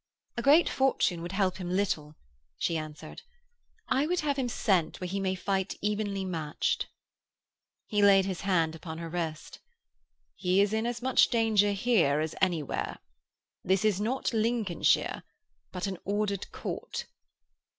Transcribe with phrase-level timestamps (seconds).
[0.35, 2.15] 'A great fortune would help him little,'
[2.57, 3.21] she answered.
[3.89, 6.87] 'I would have him sent where he may fight evenly matched.'
[7.85, 9.59] He laid his hand upon her wrist.
[10.33, 12.97] 'He is in as much danger here as anywhere.
[13.63, 15.21] This is not Lincolnshire,
[15.71, 17.05] but an ordered Court.'